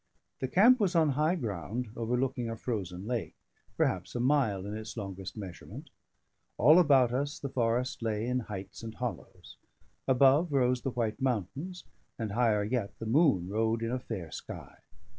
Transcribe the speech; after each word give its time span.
The 0.39 0.47
camp 0.47 0.79
was 0.79 0.95
on 0.95 1.09
high 1.09 1.35
ground, 1.35 1.89
overlooking 1.95 2.49
a 2.49 2.55
frozen 2.55 3.05
lake, 3.05 3.35
perhaps 3.77 4.15
a 4.15 4.19
mile 4.19 4.65
in 4.65 4.75
its 4.75 4.97
longest 4.97 5.37
measurement; 5.37 5.91
all 6.57 6.79
about 6.79 7.13
us 7.13 7.37
the 7.37 7.49
forest 7.49 8.01
lay 8.01 8.25
in 8.25 8.39
heights 8.39 8.81
and 8.81 8.95
hollows; 8.95 9.57
above 10.07 10.51
rose 10.51 10.81
the 10.81 10.89
white 10.89 11.21
mountains; 11.21 11.83
and 12.17 12.31
higher 12.31 12.63
yet, 12.63 12.97
the 12.97 13.05
moon 13.05 13.47
rode 13.47 13.83
in 13.83 13.91
a 13.91 13.99
fair 13.99 14.31
sky. 14.31 14.79